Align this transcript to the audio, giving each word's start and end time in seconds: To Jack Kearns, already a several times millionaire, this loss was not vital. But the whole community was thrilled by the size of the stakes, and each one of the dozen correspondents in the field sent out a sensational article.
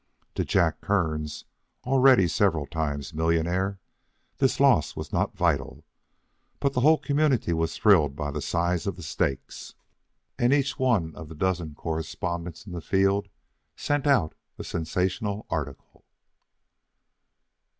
To 0.33 0.43
Jack 0.43 0.81
Kearns, 0.81 1.45
already 1.85 2.23
a 2.23 2.27
several 2.29 2.65
times 2.65 3.13
millionaire, 3.13 3.77
this 4.39 4.59
loss 4.59 4.95
was 4.95 5.13
not 5.13 5.35
vital. 5.37 5.83
But 6.59 6.73
the 6.73 6.79
whole 6.81 6.97
community 6.97 7.53
was 7.53 7.77
thrilled 7.77 8.15
by 8.15 8.31
the 8.31 8.41
size 8.41 8.87
of 8.87 8.95
the 8.95 9.03
stakes, 9.03 9.75
and 10.39 10.53
each 10.53 10.79
one 10.79 11.15
of 11.15 11.29
the 11.29 11.35
dozen 11.35 11.75
correspondents 11.75 12.65
in 12.65 12.71
the 12.73 12.81
field 12.81 13.29
sent 13.75 14.07
out 14.07 14.33
a 14.57 14.63
sensational 14.63 15.45
article. 15.51 16.03